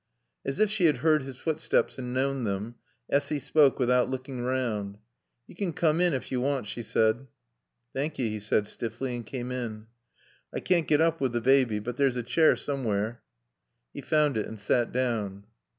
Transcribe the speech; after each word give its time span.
As 0.43 0.59
if 0.59 0.71
she 0.71 0.85
had 0.85 0.97
heard 1.05 1.21
his 1.21 1.37
footsteps 1.37 1.99
and 1.99 2.11
known 2.11 2.43
them, 2.43 2.73
Essy 3.07 3.37
spoke 3.37 3.77
without 3.77 4.09
looking 4.09 4.41
round. 4.41 4.97
"Yo' 5.45 5.53
can 5.55 5.73
coom 5.73 6.01
in 6.01 6.15
ef 6.15 6.31
yo' 6.31 6.39
want," 6.39 6.65
she 6.65 6.81
said. 6.81 7.27
"Thank 7.93 8.17
yo'," 8.17 8.25
he 8.25 8.39
said 8.39 8.67
stiffly 8.67 9.15
and 9.15 9.23
came 9.23 9.51
in. 9.51 9.85
"I 10.51 10.59
caan't 10.59 10.87
get 10.87 11.01
oop 11.01 11.21
wi' 11.21 11.27
t' 11.27 11.39
baaby. 11.39 11.77
But 11.77 11.97
there's 11.97 12.17
a 12.17 12.23
chair 12.23 12.55
soomwhere." 12.55 13.19
He 13.93 14.01
found 14.01 14.37
it 14.37 14.47
and 14.47 14.59
sat 14.59 14.91
down. 14.91 15.43